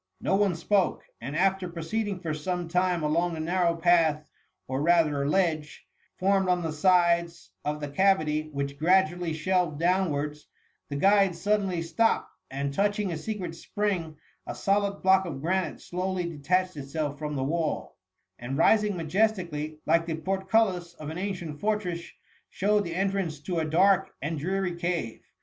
[0.19, 4.25] No one spoke; and after proceeding for some time along the narrow path,
[4.67, 5.85] or rather ledge,
[6.17, 10.47] formed on the sides of the cavity, which gradu ally shelved downwards,
[10.89, 14.17] the guide suddenly stopped, and touching a secret spring,
[14.47, 17.95] a solid block of granite slowly detached itself from the wall,
[18.39, 22.01] and, rising majestically like the portcullis of an ancient fortress,
[22.49, 25.21] showed the entrance to a dark and dreary cave.